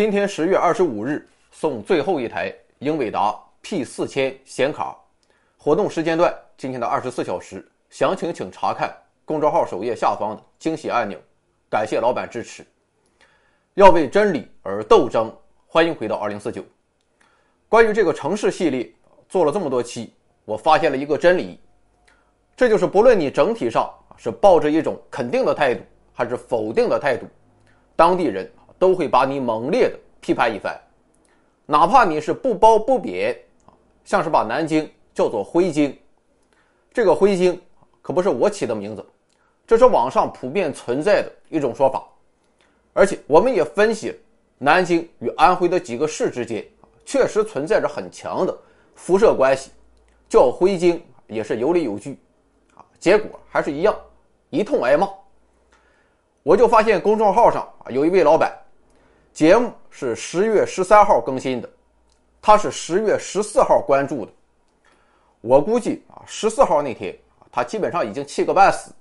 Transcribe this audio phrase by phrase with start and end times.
[0.00, 4.96] 今天十月二十五日送最后一台英伟达 P 四千显卡，
[5.58, 11.18] 活动时间段今天的二十四小时，详情请查看公众号首页下方的惊喜按钮。
[11.68, 12.64] 感谢老板支持，
[13.74, 15.30] 要为真理而斗争。
[15.66, 16.64] 欢迎回到二零四九。
[17.68, 18.90] 关于这个城市系列
[19.28, 20.14] 做了这么多期，
[20.46, 21.60] 我发现了一个真理，
[22.56, 25.82] 这就是不论你整体上是抱着一种肯定的态度，
[26.14, 27.26] 还是否定的态度，
[27.94, 30.74] 当地人都会把你猛烈的批判一番，
[31.66, 33.38] 哪怕你是不褒不贬，
[34.04, 35.96] 像是把南京叫做灰京，
[36.90, 37.60] 这个灰京
[38.00, 39.06] 可不是我起的名字。
[39.66, 42.04] 这是网上普遍存在的一种说法，
[42.92, 44.18] 而且我们也分析，
[44.56, 46.66] 南京与安徽的几个市之间
[47.04, 48.58] 确实存在着很强的
[48.94, 49.70] 辐射关系，
[50.26, 52.18] 叫徽京也是有理有据，
[52.74, 53.94] 啊，结果还是一样，
[54.48, 55.06] 一通挨骂。
[56.42, 58.50] 我就发现公众号上有一位老板，
[59.32, 61.70] 节目是十月十三号更新的，
[62.42, 64.32] 他是十月十四号关注的，
[65.40, 67.16] 我估计啊十四号那天
[67.50, 68.92] 他基本上已经气个半死。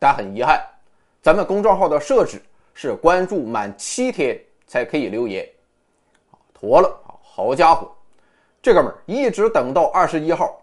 [0.00, 0.64] 但很遗憾，
[1.20, 2.40] 咱们公众号的设置
[2.72, 5.44] 是关注满七天才可以留言，
[6.54, 7.90] 妥了好家伙，
[8.62, 10.60] 这哥们儿一直等到二十一号，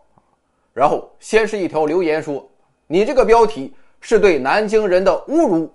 [0.74, 2.50] 然后先是一条留言说
[2.88, 5.70] ：“你这个标题是对南京人的侮辱。”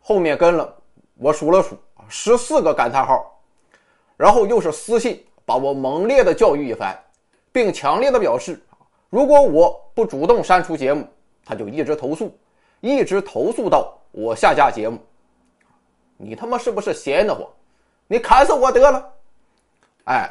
[0.00, 0.76] 后面跟了
[1.16, 1.78] 我数了数
[2.10, 3.40] 十四个感叹号，
[4.18, 6.94] 然后又是私信把我猛烈的教育一番，
[7.50, 8.60] 并强烈的表示，
[9.08, 11.08] 如果我不主动删除节目，
[11.44, 12.36] 他就一直投诉。
[12.82, 14.98] 一直投诉到我下架节目，
[16.16, 17.46] 你他妈是不是闲得慌？
[18.06, 19.12] 你砍死我得了！
[20.04, 20.30] 哎，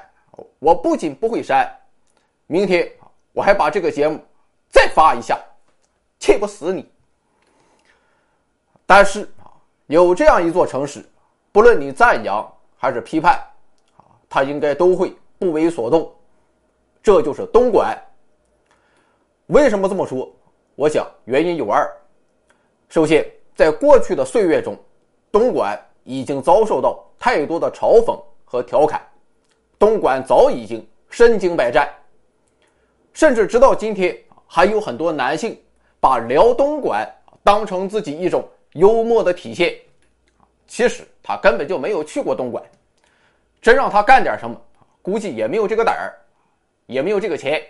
[0.58, 1.72] 我不仅不会删，
[2.48, 2.92] 明天
[3.34, 4.20] 我还把这个节目
[4.68, 5.40] 再发一下，
[6.18, 6.92] 气不死你！
[8.88, 9.54] 但是啊，
[9.86, 11.08] 有这样一座城市，
[11.52, 13.34] 不论你赞扬还是批判，
[13.98, 16.12] 啊，他应该都会不为所动。
[17.02, 17.98] 这就是东莞。
[19.48, 20.32] 为什么这么说？
[20.76, 21.92] 我想原因有二。
[22.88, 24.78] 首先，在过去的岁月中，
[25.32, 29.02] 东莞已经遭受到太多的嘲讽和调侃，
[29.80, 31.90] 东莞早已经身经百战，
[33.12, 34.16] 甚至直到今天，
[34.46, 35.60] 还有很多男性
[36.00, 37.08] 把聊东莞
[37.44, 39.76] 当成自己一种幽默的体现。
[40.70, 42.64] 其实他根本就没有去过东莞，
[43.62, 44.56] 真让他干点什么，
[45.02, 46.16] 估计也没有这个胆儿，
[46.86, 47.62] 也没有这个钱。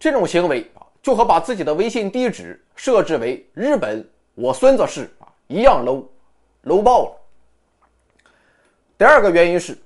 [0.00, 0.82] 这种行为啊。
[1.00, 7.16] 就和把自己的微信地址设置为日本我孙子市啊一样 low，low 爆了。
[8.98, 9.78] 第二个原因是，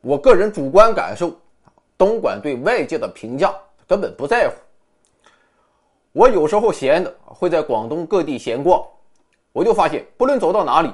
[0.00, 1.36] 我个人主观感受，
[1.98, 3.52] 东莞对外界的评价
[3.86, 4.54] 根本不在乎。
[6.12, 8.82] 我有时候闲的会在广东各地闲逛，
[9.52, 10.92] 我就发现，不论走到哪里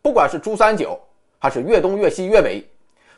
[0.00, 0.98] 不管是珠三角
[1.38, 2.64] 还是粤东、粤西、粤北，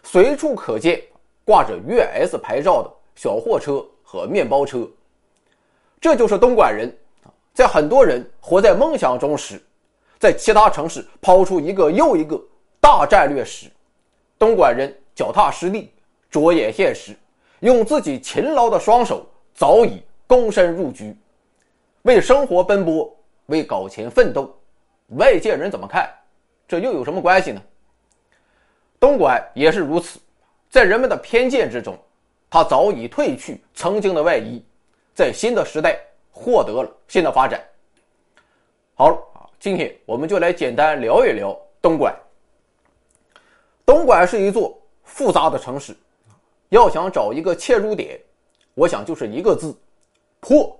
[0.03, 1.01] 随处可见
[1.45, 4.89] 挂着粤 S 牌照的小货车和面包车。
[6.01, 6.93] 这就是东莞人，
[7.53, 9.61] 在很多人活在梦想中时，
[10.19, 12.41] 在其他城市抛出一个又一个
[12.81, 13.71] 大战略时，
[14.39, 15.93] 东莞人脚踏实地，
[16.31, 17.17] 着眼现实，
[17.61, 21.17] 用自己勤劳的双手早已躬身入局，
[22.03, 23.15] 为生活奔波，
[23.47, 24.58] 为搞钱奋斗。
[25.09, 26.13] 外界人怎么看？
[26.67, 27.63] 这又有什么关系呢？
[29.01, 30.19] 东莞也是如此，
[30.69, 31.99] 在人们的偏见之中，
[32.51, 34.63] 他早已褪去曾经的外衣。
[35.15, 35.99] 在新的时代
[36.31, 37.61] 获得了新的发展。
[38.95, 42.15] 好了啊，今天我们就来简单聊一聊东莞。
[43.85, 45.97] 东莞是一座复杂的城市，
[46.69, 48.21] 要想找一个切入点，
[48.75, 49.77] 我想就是一个字：
[50.39, 50.79] 破。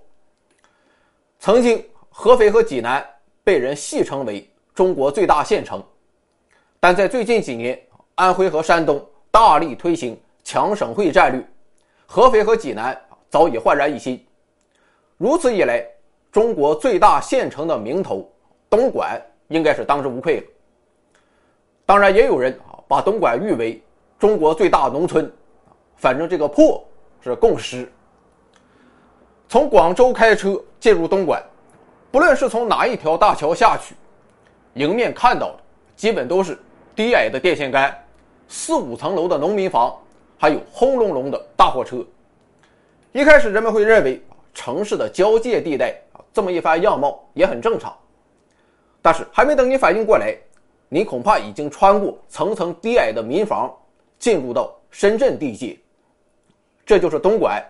[1.39, 3.05] 曾经合肥和济南
[3.49, 5.83] 被人戏称为中国最大县城，
[6.79, 7.81] 但在最近几年，
[8.13, 11.43] 安徽和山东大力推行强省会战略，
[12.05, 12.95] 合肥和济南
[13.27, 14.23] 早已焕然一新。
[15.17, 15.83] 如此一来，
[16.31, 18.31] 中国最大县城的名头
[18.69, 20.43] 东莞应该是当之无愧了。
[21.87, 23.81] 当然，也有人啊把东莞誉为
[24.19, 25.27] 中国最大农村，
[25.95, 26.85] 反正这个“破”
[27.19, 27.91] 是共识。
[29.47, 31.43] 从广州开车进入东莞，
[32.11, 33.95] 不论是从哪一条大桥下去，
[34.73, 35.59] 迎面看到的
[35.95, 36.57] 基本都是
[36.95, 37.95] 低矮的电线杆、
[38.47, 39.95] 四五层楼的农民房，
[40.37, 42.05] 还有轰隆隆的大货车。
[43.11, 44.21] 一开始，人们会认为。
[44.51, 47.95] 城市的交界地带啊，这么一番样貌也很正常。
[49.01, 50.35] 但是还没等你反应过来，
[50.89, 53.73] 你恐怕已经穿过层层低矮的民房，
[54.17, 55.77] 进入到深圳地界。
[56.85, 57.63] 这就是东莞，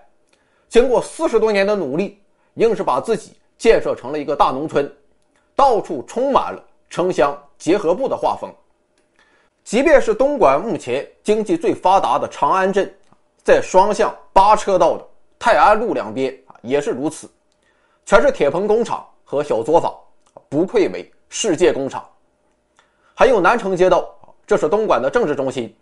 [0.67, 2.19] 经过四十多年的努力，
[2.55, 4.91] 硬是把自己建设成了一个大农村，
[5.55, 8.49] 到处充满了城乡结合部的画风。
[9.63, 12.91] 即便是东莞目前经济最发达的长安镇，
[13.43, 15.05] 在双向八车道的
[15.37, 17.29] 泰安路两边也是如此，
[18.05, 19.93] 全是铁棚工厂和小作坊，
[20.47, 22.03] 不愧为世界工厂。
[23.13, 24.09] 还有南城街道，
[24.47, 25.75] 这是东莞的政治中心，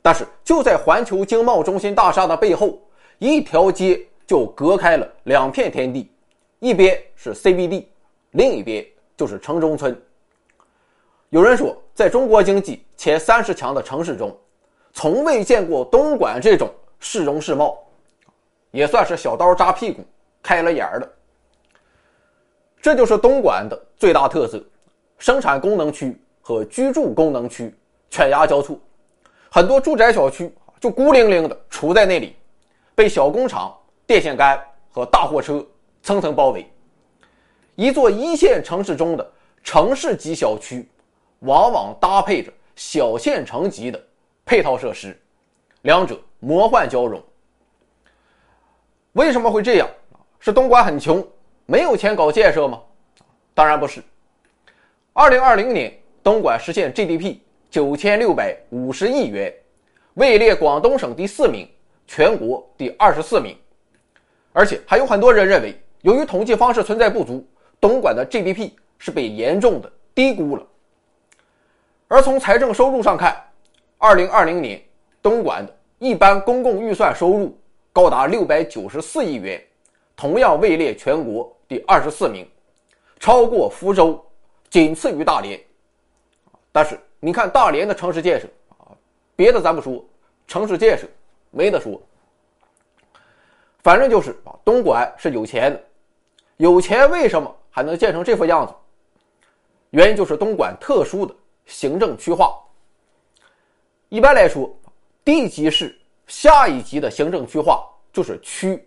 [0.00, 2.80] 但是就在环球经贸中心大厦的背后，
[3.18, 6.10] 一条街就隔开了两片天地，
[6.60, 7.86] 一边是 CBD，
[8.32, 8.86] 另一边
[9.16, 9.98] 就是城中村。
[11.30, 14.36] 有人说，在中国经济前三十强的城市中，
[14.92, 17.78] 从未见过东莞这种市容市貌，
[18.72, 20.04] 也算是小刀扎屁股
[20.42, 21.10] 开了眼儿的。
[22.82, 24.62] 这就是东莞的最大特色：
[25.18, 27.74] 生产功能区和居住功能区
[28.10, 28.78] 犬牙交错，
[29.50, 32.36] 很多住宅小区就孤零零的杵在那里，
[32.94, 33.74] 被小工厂、
[34.06, 35.66] 电线杆和大货车
[36.02, 36.70] 层层包围。
[37.74, 39.32] 一座一线城市中的
[39.62, 40.88] 城市级小区。
[41.44, 43.98] 往往搭配着小县城级的
[44.44, 45.18] 配套设施，
[45.80, 47.18] 两者魔幻交融。
[49.12, 49.88] 为什么会这样？
[50.38, 51.26] 是东莞很穷，
[51.64, 52.78] 没有钱搞建设吗？
[53.54, 54.02] 当然不是。
[55.14, 57.38] 二零二零年，东莞实现 GDP
[57.70, 59.50] 九千六百五十亿元，
[60.12, 61.66] 位列广东省第四名，
[62.06, 63.56] 全国第二十四名。
[64.52, 67.46] 而且还有很多人认为，由于统计方式存在不足，
[67.80, 70.66] 东莞的 GDP 是被严重的低估了。
[72.08, 73.36] 而从财政收入上看，
[73.98, 74.82] 二零二零年
[75.22, 77.56] 东莞的一般公共预算收入
[77.92, 79.62] 高达六百九十四亿元，
[80.16, 82.48] 同样位列全国第二十四名，
[83.18, 84.24] 超过福州，
[84.70, 85.60] 仅次于大连。
[86.72, 88.48] 但是你看大连的城市建设
[88.78, 88.88] 啊，
[89.36, 90.02] 别的咱不说，
[90.46, 91.06] 城市建设
[91.50, 92.00] 没得说。
[93.82, 95.82] 反正就是啊，东莞是有钱的，
[96.60, 98.74] 有钱为什么还能建成这副样子？
[99.92, 101.34] 原因就是东莞特殊的。
[101.64, 102.60] 行政区划，
[104.08, 104.76] 一般来说，
[105.24, 105.96] 地级市
[106.26, 108.86] 下一级的行政区划就是区。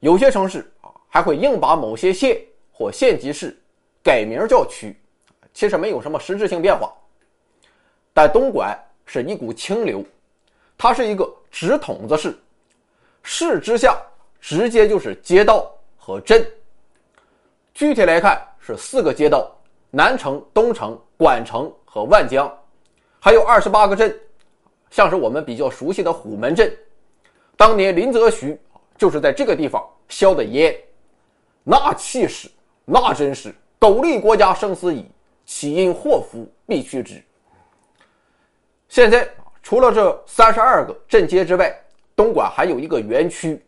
[0.00, 2.38] 有些城市啊，还会硬把某些县
[2.70, 3.58] 或县级市
[4.02, 4.94] 改名叫区，
[5.54, 6.92] 其实没有什么实质性变化。
[8.12, 10.04] 但东莞是一股清流，
[10.76, 12.38] 它是一个直筒子市，
[13.22, 13.98] 市之下
[14.40, 16.46] 直接就是街道和镇。
[17.78, 19.48] 具体来看是四个街道：
[19.92, 21.72] 南城、东城、莞城。
[21.90, 22.52] 和万江，
[23.18, 24.14] 还有二十八个镇，
[24.90, 26.70] 像是我们比较熟悉的虎门镇，
[27.56, 28.60] 当年林则徐
[28.98, 30.76] 就是在这个地方消的烟，
[31.64, 32.46] 那气势，
[32.84, 35.06] 那真是苟利国家生死以，
[35.46, 37.24] 岂因祸福避趋之。
[38.88, 39.26] 现在
[39.62, 41.74] 除了这三十二个镇街之外，
[42.14, 43.64] 东莞还有一个园区，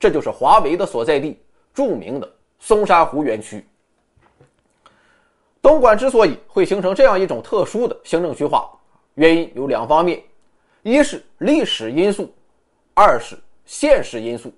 [0.00, 1.38] 这就是华为的所在地，
[1.74, 3.66] 著名的松山湖园区。
[5.60, 8.70] 东莞之所以会形成这样一种特殊的行政区划，
[9.14, 10.22] 原因有两方面：
[10.82, 12.32] 一是历史因素，
[12.94, 14.52] 二是现实因素。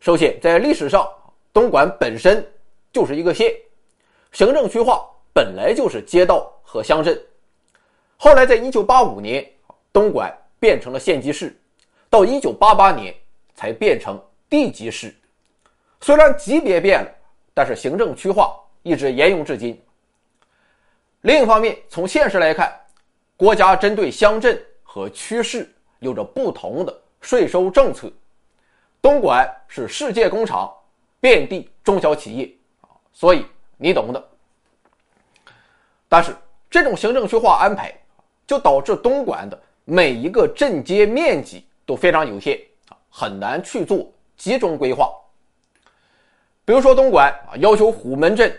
[0.00, 1.06] 首先，在历史上，
[1.52, 2.44] 东莞本身
[2.92, 3.54] 就是一个县，
[4.32, 7.20] 行政区划本来就是街道和乡镇。
[8.16, 9.48] 后来，在1985年，
[9.92, 11.54] 东莞变成了县级市，
[12.08, 13.14] 到1988年
[13.54, 15.14] 才变成地级市。
[16.02, 17.10] 虽然级别变了，
[17.54, 18.54] 但是行政区划。
[18.84, 19.80] 一直沿用至今。
[21.20, 22.76] 另一方面，从现实来看，
[23.36, 28.12] 国家针对乡镇和区市有着不同的税收政策。
[29.00, 30.68] 东莞是世界工厂，
[31.20, 32.52] 遍地中小企业，
[33.12, 34.28] 所以你懂的。
[36.08, 36.36] 但是
[36.68, 37.96] 这种行政区划安排，
[38.48, 42.60] 就导致东莞的每一个镇街面积都非常有限，
[43.08, 45.08] 很难去做集中规划。
[46.64, 48.52] 比如说东莞啊，要求虎门镇。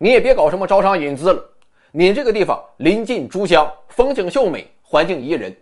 [0.00, 1.44] 你也别搞什么招商引资了，
[1.90, 5.52] 你这个地方临近珠江，风景秀美，环境宜人，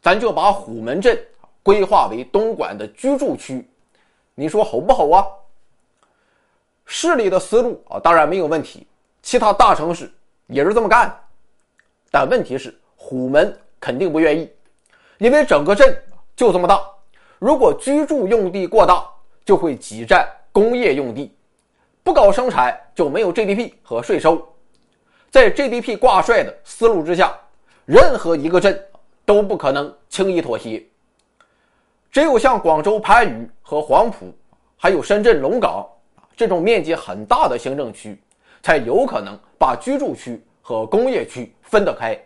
[0.00, 1.20] 咱就把虎门镇
[1.60, 3.68] 规划为东莞的居住区，
[4.36, 5.26] 你说好不好啊？
[6.86, 8.86] 市里的思路啊，当然没有问题，
[9.22, 10.08] 其他大城市
[10.46, 11.12] 也是这么干，
[12.12, 14.48] 但问题是虎门肯定不愿意，
[15.18, 16.00] 因为整个镇
[16.36, 16.80] 就这么大，
[17.40, 19.04] 如果居住用地过大，
[19.44, 21.34] 就会挤占工业用地。
[22.04, 24.44] 不搞生产就没有 GDP 和税收，
[25.30, 27.32] 在 GDP 挂帅的思路之下，
[27.84, 28.84] 任何一个镇
[29.24, 30.84] 都不可能轻易妥协。
[32.10, 34.34] 只有像广州番禺和黄埔，
[34.76, 35.86] 还有深圳龙岗
[36.36, 38.20] 这种面积很大的行政区，
[38.62, 42.20] 才有可能把居住区和工业区分得开，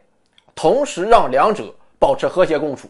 [0.55, 2.89] 同时让两者保持和谐共处。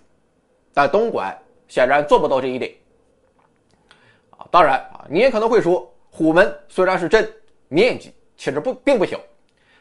[0.73, 2.73] 但东莞显然做不到这一点。
[4.31, 5.93] 啊，当然，你也可能会说。
[6.09, 7.31] 虎门虽然是镇，
[7.69, 9.21] 面积其实不并不小，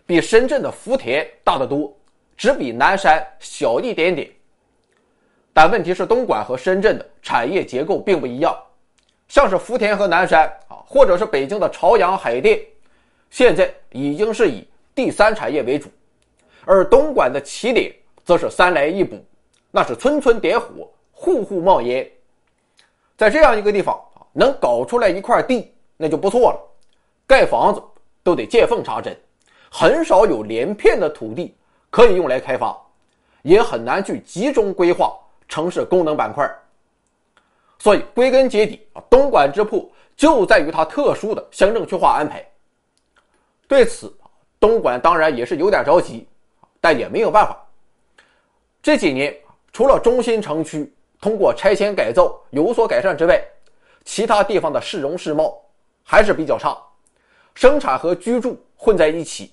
[0.05, 1.95] 比深圳的福田大得多，
[2.35, 4.29] 只比南山小一点点。
[5.53, 8.53] 但问题是，东莞和深圳的产业结构并不一样，
[9.29, 12.59] 像是福田和南山啊，或者是北京的朝阳、海淀，
[13.29, 15.89] 现在已经是以第三产业为主，
[16.65, 19.23] 而东莞的起点则是三来一补，
[19.71, 22.05] 那是村村点火，户户冒烟。
[23.15, 23.97] 在这样一个地方，
[24.37, 26.59] 能搞出来一块地，那就不错了。
[27.25, 27.81] 盖房子
[28.21, 29.17] 都得见缝插针，
[29.71, 31.55] 很少有连片的土地
[31.89, 32.77] 可以用来开发，
[33.43, 35.17] 也很难去集中规划。
[35.47, 36.49] 城市功能板块，
[37.77, 39.87] 所以归根结底啊，东莞之破
[40.17, 42.43] 就在于它特殊的乡镇区划安排。
[43.67, 44.11] 对此，
[44.59, 46.27] 东莞当然也是有点着急，
[46.81, 47.63] 但也没有办法。
[48.81, 49.35] 这几年，
[49.71, 53.39] 除了中心城区通过拆迁改造有所改善之外，
[54.05, 55.61] 其他地方的市容市貌
[56.03, 56.77] 还是比较差，
[57.53, 59.51] 生产和居住混在一起。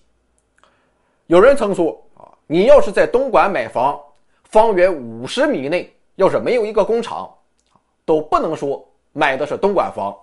[1.27, 4.01] 有人曾说啊，你要是在东莞买房。
[4.45, 7.35] 方圆五十米内，要是没有一个工厂，
[8.05, 10.15] 都不能说买的是东莞房。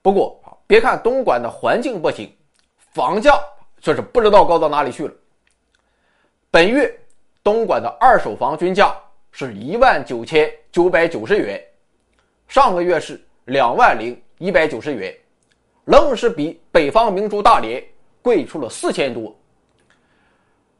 [0.00, 2.32] 不过别看东莞的环境不行，
[2.94, 3.36] 房价
[3.80, 5.12] 却是不知道高到哪里去了。
[6.48, 6.96] 本月
[7.42, 8.96] 东莞的二手房均价
[9.32, 11.60] 是一万九千九百九十元，
[12.52, 15.16] 上个月是两万零一百九十元，
[15.86, 17.82] 愣是比北方明珠大连
[18.20, 19.34] 贵出了四千多。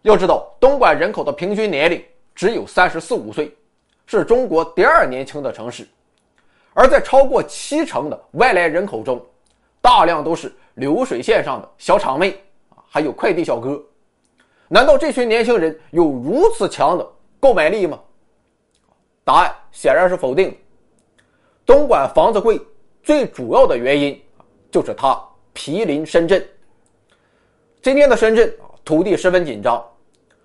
[0.03, 3.57] 要知道，东莞人口的平均年龄只有三十四五岁，
[4.05, 5.89] 是中国第二年轻的城市。
[6.75, 9.19] 而在超过七成的外来人口中，
[9.81, 12.39] 大量都是流水线上的小厂妹，
[12.87, 13.83] 还有快递小哥。
[14.69, 17.99] 难道这群年轻人有如此强的购买力吗？
[19.25, 20.55] 答案显然是否定。
[21.65, 22.61] 东莞房子贵，
[23.03, 24.21] 最主要的原因
[24.71, 25.21] 就是它
[25.53, 26.45] 毗邻深圳。
[27.81, 29.85] 今天的深圳啊，土地十分紧张。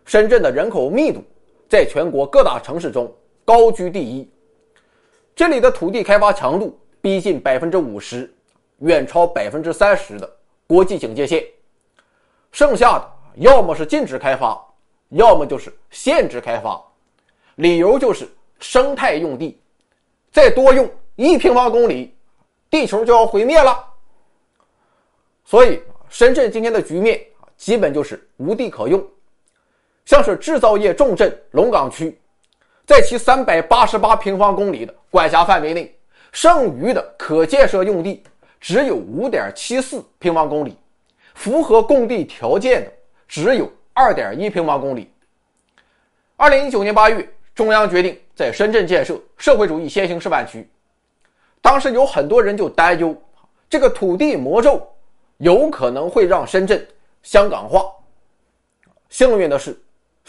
[0.05, 1.21] 深圳的人口密度
[1.67, 4.29] 在全国各大城市中高居第一，
[5.35, 8.33] 这里的土地开发强度逼近百分之五十，
[8.79, 11.43] 远超百分之三十的国际警戒线。
[12.53, 14.59] 剩下的要么是禁止开发，
[15.09, 16.81] 要么就是限制开发，
[17.55, 18.27] 理由就是
[18.59, 19.59] 生态用地，
[20.31, 22.15] 再多用一平方公里，
[22.69, 23.83] 地球就要毁灭了。
[25.43, 27.19] 所以，深圳今天的局面
[27.57, 29.05] 基本就是无地可用。
[30.05, 32.17] 像是制造业重镇龙岗区，
[32.85, 35.93] 在其三百八十八平方公里的管辖范围内，
[36.31, 38.23] 剩余的可建设用地
[38.61, 40.77] 只有五点七四平方公里，
[41.33, 42.93] 符合供地条件的
[43.27, 45.11] 只有二点一平方公里。
[46.35, 50.69] 二零一九年八月，中央决定在深圳建设社会主义先行示范区，
[51.61, 53.15] 当时有很多人就担忧，
[53.69, 54.81] 这个土地魔咒
[55.37, 56.87] 有可能会让深圳
[57.23, 57.85] 香港化。
[59.09, 59.77] 幸运的是。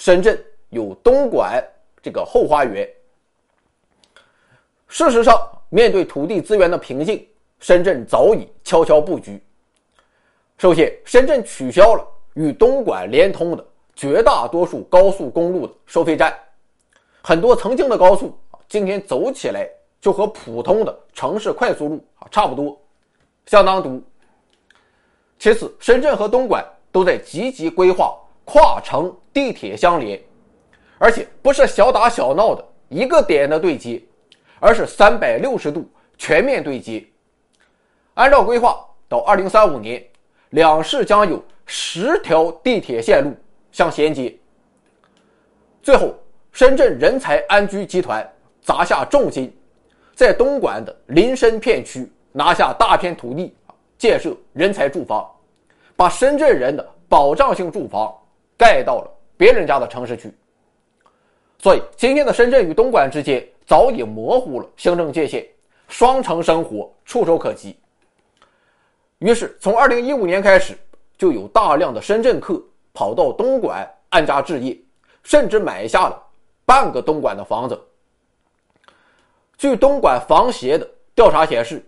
[0.00, 1.60] 深圳有东莞
[2.00, 2.88] 这个后花园。
[4.86, 5.36] 事实上，
[5.70, 7.26] 面对土地资源的瓶颈，
[7.58, 9.42] 深圳早已悄悄布局。
[10.56, 13.66] 首先，深圳取消了与东莞连通的
[13.96, 16.32] 绝大多数高速公路的收费站，
[17.22, 19.68] 很多曾经的高速，今天走起来
[20.00, 22.80] 就和普通的城市快速路啊差不多，
[23.46, 24.02] 相当堵。
[25.38, 28.16] 其次，深圳和东莞都在积极规划。
[28.50, 30.18] 跨城地铁相连，
[30.96, 34.02] 而且不是小打小闹的一个点的对接，
[34.58, 35.86] 而是三百六十度
[36.16, 37.06] 全面对接。
[38.14, 40.02] 按照规划，到二零三五年，
[40.48, 43.36] 两市将有十条地铁线路
[43.70, 44.34] 相衔接。
[45.82, 46.14] 最后，
[46.50, 48.26] 深圳人才安居集团
[48.62, 49.54] 砸下重金，
[50.18, 53.54] 在东莞的林深片区拿下大片土地，
[53.96, 55.24] 建设人才住房，
[55.94, 58.12] 把深圳人的保障性住房。
[58.56, 60.34] 盖到了别人家的城市去，
[61.60, 65.46] 所以今天的深圳与东莞之间早已模糊了行政界限，
[65.86, 67.78] 双城生活触手可及。
[69.20, 70.76] 于是，从二零一五年开始，
[71.16, 72.60] 就有大量的深圳客
[72.92, 74.76] 跑到东莞安家置业，
[75.22, 76.20] 甚至买下了
[76.66, 77.80] 半个东莞的房子。
[79.58, 81.84] 据东莞房协的调查显示，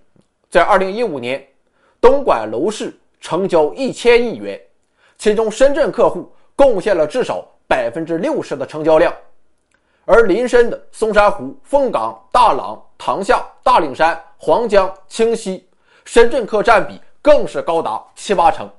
[0.50, 1.42] 在二零一五年，
[2.00, 4.60] 东莞楼市成交一千亿元，
[5.16, 6.30] 其中深圳客户。
[6.56, 9.10] 贡献了至少百分之六十的成交量，
[10.04, 15.66] 而林深的松山湖、凤岗、大朗、塘厦、大岭山、黄江、清溪，
[16.04, 18.70] 深圳客占比更是高达七八成，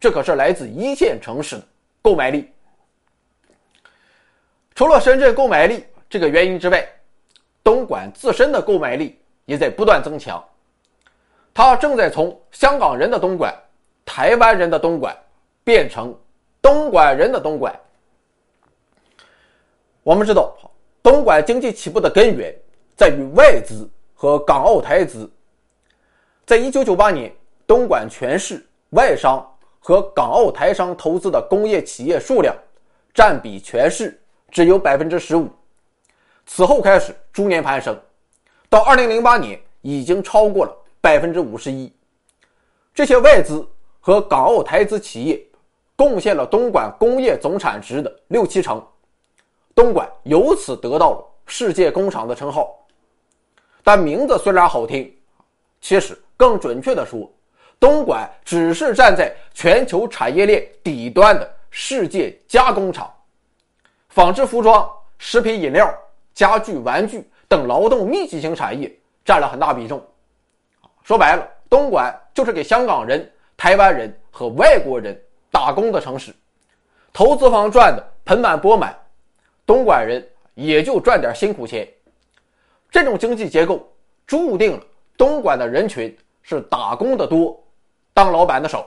[0.00, 1.62] 这可是来自一线城市的
[2.00, 2.50] 购买力。
[4.74, 6.88] 除了深圳购买力这个原因之外，
[7.66, 10.40] 东莞自身的购买力也在不断增强，
[11.52, 13.52] 它正在从香港人的东莞、
[14.04, 15.12] 台湾人的东莞
[15.64, 16.16] 变成。
[16.62, 17.74] 东莞人的东莞。
[20.04, 20.56] 我们知道，
[21.02, 22.54] 东莞经济起步的根源
[22.96, 25.28] 在于外资和港澳台资。
[26.44, 27.32] 在一九九八年，
[27.66, 29.44] 东莞全市外商
[29.80, 32.54] 和港澳台商投资的工业企业数量
[33.12, 34.20] 占比全市
[34.52, 35.48] 只有百分之十五，
[36.46, 38.00] 此后开始逐年攀升，
[38.70, 41.92] 到二零零八年已经超过了百分之五十一。
[42.94, 43.68] 这些外资
[44.00, 45.44] 和港澳台资企业
[45.96, 48.82] 贡献了东莞工业总产值的六七成。
[49.74, 52.74] 东莞由此得到了“世界工厂”的称号，
[53.82, 55.14] 但名字虽然好听，
[55.82, 57.30] 其实更准确的说，
[57.78, 63.12] 东莞只是站在全球产业链底端的世界加工厂，
[64.08, 65.94] 纺织服装、食品饮料、
[66.36, 70.06] 家具玩具等劳动密集型产业占了很大比重。
[71.02, 75.18] 说白了，东莞就是给香港人、台湾人和外国人
[75.50, 76.34] 打工的城市，
[77.10, 78.94] 投资方赚的盆满钵满。
[79.64, 80.24] 东莞人
[80.54, 81.88] 也就赚点辛苦钱，
[82.90, 83.90] 这种经济结构
[84.26, 84.80] 注定了
[85.16, 87.58] 东莞的人群是打工的多，
[88.12, 88.86] 当老板的少。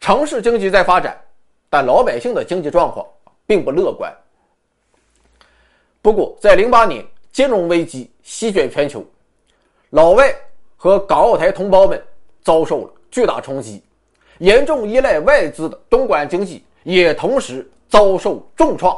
[0.00, 1.16] 城市经济在发展，
[1.70, 3.06] 但老百姓的经济状况
[3.46, 4.12] 并不乐观。
[6.06, 9.04] 不过，在零八年金融危机席卷全球，
[9.90, 10.32] 老外
[10.76, 12.00] 和港澳台同胞们
[12.44, 13.82] 遭受了巨大冲击，
[14.38, 18.96] 严重依赖外资的东莞经济也同时遭受重创。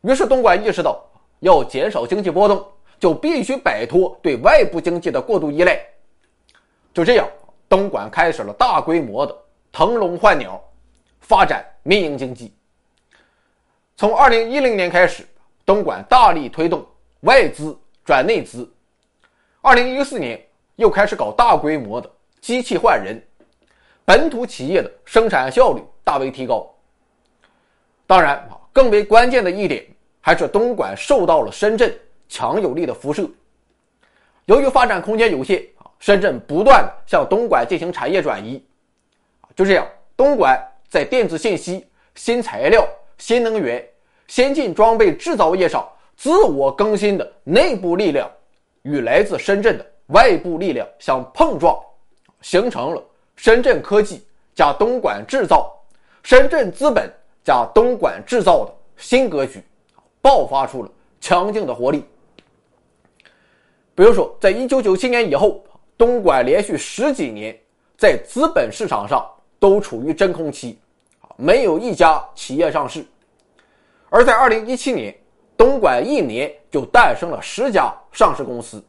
[0.00, 1.00] 于是，东莞意识到
[1.38, 2.66] 要减少经济波动，
[2.98, 5.80] 就必须摆脱对外部经济的过度依赖。
[6.92, 7.28] 就这样，
[7.68, 9.32] 东莞开始了大规模的
[9.70, 10.60] 腾笼换鸟，
[11.20, 12.52] 发展民营经济。
[13.96, 15.24] 从2010年开始，
[15.64, 16.86] 东莞大力推动
[17.20, 18.70] 外资转内资。
[19.62, 20.46] 2014年
[20.76, 23.22] 又开始搞大规模的机器换人，
[24.04, 26.68] 本土企业的生产效率大为提高。
[28.06, 28.58] 当然啊。
[28.74, 29.84] 更为关键的一点，
[30.18, 31.94] 还是东莞受到了深圳
[32.26, 33.28] 强有力的辐射。
[34.46, 38.64] 由于发展空间有限啊，深圳不断向东莞进行产业转移。
[39.54, 43.86] 就这样，东莞在电子信息、新材料、新能源、
[44.32, 48.26] 先进装备制造业上自我更新的内部力量，
[48.80, 51.78] 与来自深圳的外部力量相碰撞，
[52.40, 53.04] 形成了
[53.36, 55.70] 深圳科技加东莞制造、
[56.22, 57.12] 深圳资本。
[57.44, 59.60] 加东莞制造的新格局，
[60.20, 60.90] 爆发出了
[61.20, 62.04] 强劲的活力。
[63.96, 65.62] 比如说，在一九九七年以后，
[65.98, 67.54] 东莞连续十几年
[67.98, 70.78] 在资本市场上都处于真空期，
[71.36, 73.04] 没有一家企业上市。
[74.14, 75.16] 而在二零一七年，
[75.56, 78.84] 东莞一年就诞生了十家上市公司。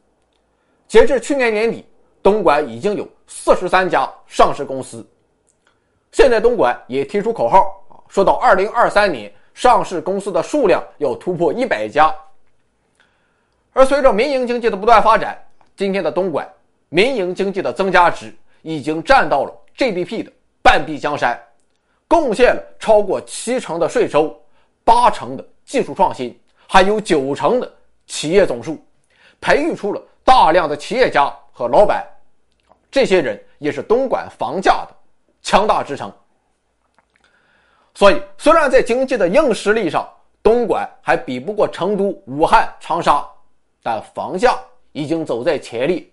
[0.86, 1.82] 截至去年年底，
[2.22, 5.02] 东莞已经有四十三家上市公司。
[6.12, 7.96] 现在，东莞也提出口号啊。
[8.06, 12.14] 说到二零二三年，上市公司的数量要突破一百家。
[13.72, 15.42] 而随着民营经济的不断发展，
[15.74, 16.46] 今天的东莞
[16.90, 21.42] 民营经济的增加值已经占到了 GDP 的半壁江山，
[22.06, 24.38] 贡献了超过七成的税收、
[24.84, 27.74] 八成的技术创新，还有九成的
[28.06, 28.78] 企业总数，
[29.40, 32.06] 培育出了大量的企业家和老板。
[32.90, 34.94] 这些人也是东莞房价的
[35.42, 36.12] 强大支撑。
[37.94, 40.08] 所以，虽然在经济的硬实力上，
[40.42, 43.26] 东莞还比不过成都、武汉、长沙，
[43.82, 44.58] 但房价
[44.92, 46.06] 已经走在前列。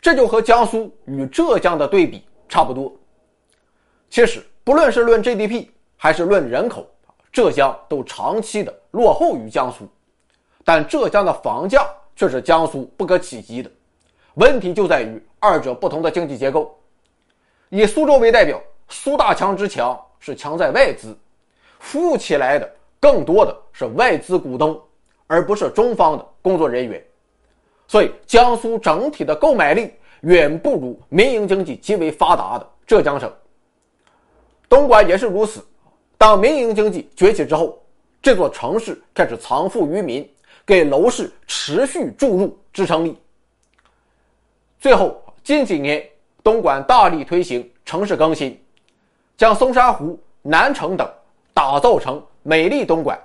[0.00, 2.92] 这就和江苏与浙江的对比差不多。
[4.08, 6.86] 其实，不论是论 GDP 还是论人口，
[7.32, 9.88] 浙江都长期的落后于江苏，
[10.64, 13.70] 但浙江的房价却是江苏不可企及的。
[14.34, 16.78] 问题就在于二者不同的经济结构。
[17.68, 19.98] 以苏州为代表，苏大强之强。
[20.22, 21.16] 是强在外资，
[21.78, 24.78] 富起来的更多的是外资股东，
[25.26, 27.02] 而不是中方的工作人员。
[27.88, 33.32] 所以，江苏整体的购买力远不如民营经济极为发达的浙江省。
[34.68, 35.64] 东莞也是如此。
[36.20, 37.82] 当民营经济崛起之后，
[38.20, 40.30] 这座城市开始藏富于民，
[40.66, 43.16] 给楼市持续注入支撑力。
[44.78, 46.06] 最后，近几年
[46.44, 48.62] 东莞大力推行城市更新。
[49.34, 51.10] 将松山湖、南城等
[51.54, 53.18] 打造成美丽东莞，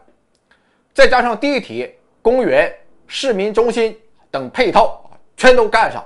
[0.94, 2.74] 再加上地铁、公园、
[3.08, 3.94] 市民中心
[4.32, 5.04] 等配套
[5.36, 6.02] 全都干上，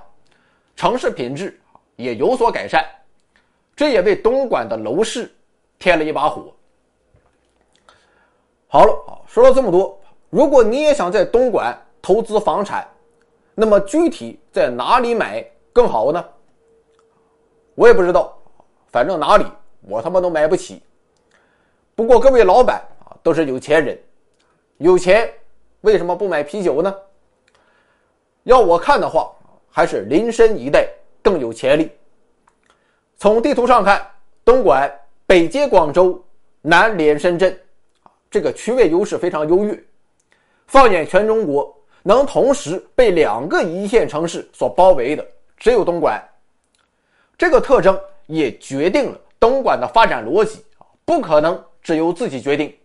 [0.75, 1.61] 城市品质
[1.97, 2.83] 也有所改善，
[3.75, 5.31] 这也为东莞的楼市
[5.77, 6.51] 添了一把火。
[8.71, 12.87] 好了，说了这么多，如果你也想在东莞投资房产，
[13.55, 16.23] 那么具体在哪里买更好呢？
[17.73, 18.37] 我也不知道，
[18.91, 19.45] 反正哪里。
[19.81, 20.83] 我他妈都买不起。
[21.95, 23.99] 不过各位老板啊，都是有钱人，
[24.77, 25.27] 有钱
[25.81, 26.93] 为什么不买啤酒呢？
[28.43, 29.31] 要我看的话，
[29.71, 30.87] 还是林深一带
[31.23, 31.89] 更有潜力。
[33.17, 34.05] 从地图上看，
[34.45, 34.87] 东莞
[35.25, 36.23] 北接广州，
[36.61, 37.59] 南连深圳，
[38.29, 39.83] 这个区位优势非常优越。
[40.67, 45.25] 放眼全中国，能同时被两个一线城市所包围的，
[45.57, 46.23] 只有东莞。
[47.37, 50.63] 这个特征也决定了东莞的发展逻辑，
[51.05, 52.75] 不可能只由自己决定。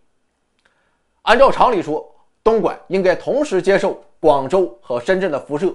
[1.22, 2.10] 按照常理说，
[2.42, 5.74] 东莞应该同时接受广州和深圳的辐射，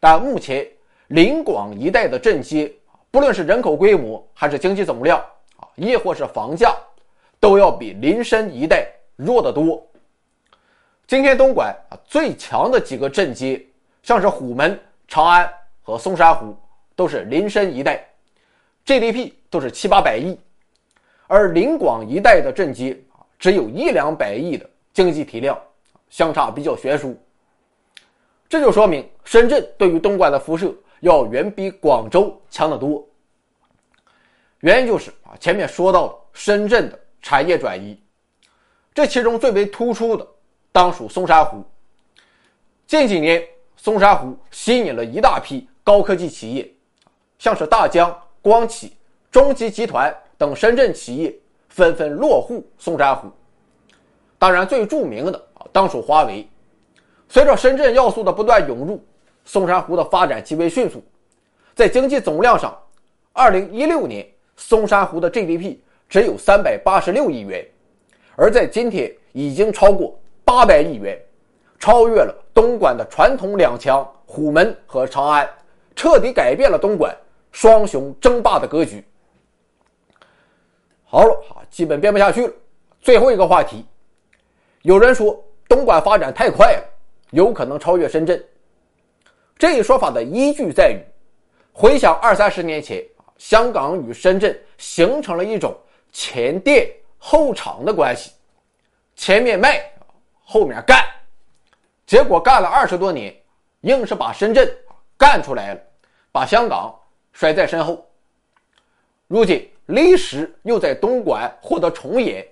[0.00, 0.66] 但目前
[1.08, 2.70] 临广一带的镇街。
[3.10, 5.18] 不论是人口规模还是经济总量
[5.56, 6.76] 啊，亦或是房价，
[7.40, 9.84] 都要比林深一带弱得多。
[11.06, 13.64] 今天东莞啊最强的几个镇街，
[14.02, 15.50] 像是虎门、长安
[15.82, 16.56] 和松山湖，
[16.94, 18.06] 都是林深一带
[18.84, 20.38] ，GDP 都是七八百亿，
[21.26, 25.58] 而临广一带的镇街啊只有一两百亿的经济体量，
[26.10, 27.16] 相差比较悬殊。
[28.48, 30.74] 这就说明深圳对于东莞的辐射。
[31.00, 33.06] 要远比广州强得多。
[34.62, 38.00] 原因就是啊，前面说到了深圳的产业转移，
[38.94, 40.26] 这其中最为突出的
[40.72, 41.64] 当属松山湖。
[42.86, 43.42] 近几年，
[43.76, 46.70] 松山湖吸引了一大批高科技企业，
[47.38, 48.96] 像是大疆、光启、
[49.30, 51.34] 中集集团等深圳企业
[51.68, 53.30] 纷纷落户松山湖。
[54.38, 56.48] 当然，最著名的啊，当属华为。
[57.28, 59.04] 随着深圳要素的不断涌入。
[59.44, 61.02] 松山湖的发展极为迅速，
[61.74, 62.78] 在经济总量上，
[63.32, 64.28] 二零一六年
[64.58, 67.66] 松山湖的 GDP 只有三百八十六亿元，
[68.34, 71.20] 而在今天已经超过八百亿元，
[71.78, 75.48] 超越了东莞的传统两强虎门和长安，
[75.94, 77.14] 彻底改变了东莞
[77.52, 79.04] 双雄争霸的格局。
[81.04, 82.52] 好了，基本编不下去了。
[83.00, 83.84] 最后一个话题，
[84.82, 86.84] 有人说东莞发展太快了，
[87.30, 88.42] 有可能超越深圳。
[89.58, 91.00] 这一说法的依据在于，
[91.72, 93.04] 回想二三十年前，
[93.36, 95.76] 香港与深圳形成了一种
[96.12, 98.32] 前店后厂的关系，
[99.14, 99.82] 前面卖，
[100.44, 101.04] 后面干，
[102.06, 103.34] 结果干了二十多年，
[103.82, 104.68] 硬是把深圳
[105.16, 105.80] 干出来了，
[106.32, 106.94] 把香港
[107.32, 108.04] 甩在身后。
[109.26, 112.46] 如今历史又在东莞获得重演，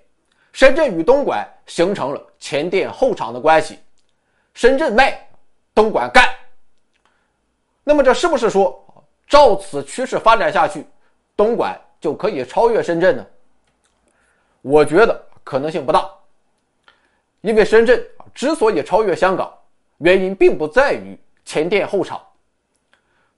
[0.52, 3.78] 深圳与东莞形成了前店后厂的关系，
[4.54, 5.28] 深圳卖，
[5.74, 6.28] 东莞干。
[7.82, 8.84] 那么这是不是说，
[9.28, 10.86] 照此趋势发展下去，
[11.36, 13.26] 东莞就可以超越深圳呢？
[14.68, 16.10] 我觉得可能性不大，
[17.40, 19.48] 因为深圳之所以超越香港，
[19.98, 22.20] 原因并不在于前店后厂。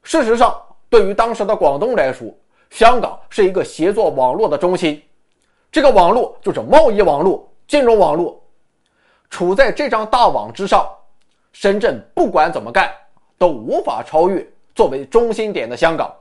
[0.03, 2.35] 事实上，对于当时的广东来说，
[2.71, 5.03] 香港是一个协作网络的中心，
[5.71, 8.43] 这个网络就是贸易网络、金融网络，
[9.29, 10.91] 处在这张大网之上，
[11.53, 12.91] 深圳不管怎么干。
[13.41, 16.13] 都无法超越作为中心点的香港。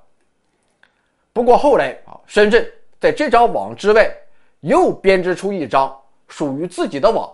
[1.34, 4.16] 不过后来啊，深圳在这张网之外
[4.62, 5.96] 又编织出一张
[6.28, 7.32] 属于自己的网，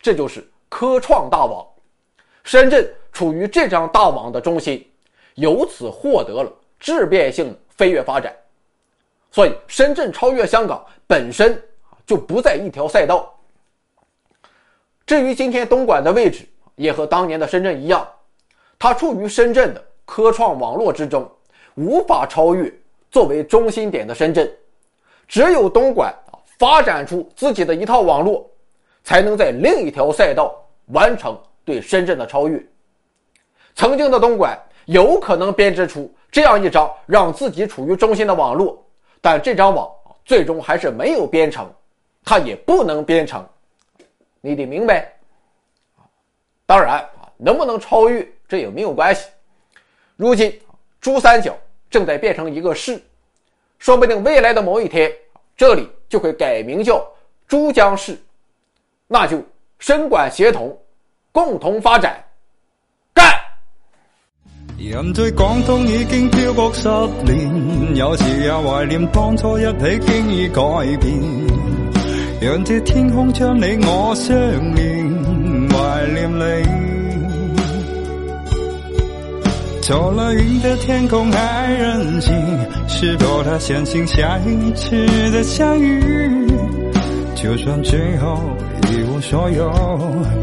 [0.00, 1.66] 这就是科创大网。
[2.44, 4.86] 深圳处于这张大网的中心，
[5.34, 8.34] 由此获得了质变性的飞跃发展。
[9.30, 11.62] 所以，深圳超越香港本身
[12.06, 13.34] 就不在一条赛道。
[15.04, 18.06] 至于今天东莞的位置，也和当年的深圳一样。
[18.78, 21.30] 它处于深圳的科创网络之中，
[21.74, 22.72] 无法超越
[23.10, 24.50] 作为中心点的深圳。
[25.26, 26.14] 只有东莞
[26.58, 28.48] 发展出自己的一套网络，
[29.04, 30.54] 才能在另一条赛道
[30.86, 32.62] 完成对深圳的超越。
[33.74, 38.84] 曾经的东莞有可能编织出这样一张让自己处于中心的网络，
[39.20, 39.88] 但这张网
[40.24, 41.70] 最终还是没有编成，
[42.24, 43.46] 它也不能编成。
[44.40, 45.12] 你得明白。
[46.66, 48.28] 当然啊，能不能超越？
[48.48, 49.28] 这也没有关系。
[50.16, 50.60] 如今，
[51.00, 51.56] 珠三角
[51.88, 53.00] 正在变成一个市，
[53.78, 55.12] 说不定未来的某一天，
[55.56, 57.04] 这里就会改名叫
[57.46, 58.18] 珠江市，
[59.06, 59.42] 那就
[59.78, 60.76] 深管协同，
[61.32, 62.24] 共同发展，
[63.12, 63.24] 干！
[64.78, 66.88] 人在广东已经漂泊十
[67.24, 70.62] 年，有时也怀念当初一起经已改
[71.00, 71.12] 变，
[72.40, 74.36] 让这天空将你我相
[74.74, 76.42] 连，怀念你。
[79.82, 82.34] 走了云的天空还任性，
[83.00, 86.48] 是否他相信下一次的相遇？
[87.36, 88.42] 就算最后
[88.90, 89.72] 一无所有，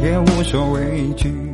[0.02, 0.82] 也无所畏
[1.18, 1.45] 惧。